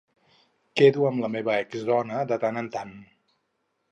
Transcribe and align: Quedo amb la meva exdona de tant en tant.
Quedo 0.79 1.05
amb 1.09 1.21
la 1.25 1.29
meva 1.33 1.57
exdona 1.65 2.23
de 2.33 2.39
tant 2.47 2.59
en 2.65 2.73
tant. 2.79 2.97